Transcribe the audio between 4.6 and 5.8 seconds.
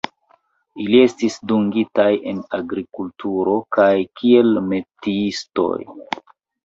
metiistoj.